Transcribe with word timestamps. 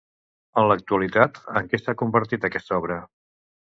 En 0.61 0.69
l'actualitat, 0.71 1.39
en 1.61 1.69
què 1.71 1.83
s'ha 1.85 1.99
convertit 2.03 2.53
aquesta 2.53 2.85
obra? 2.85 3.03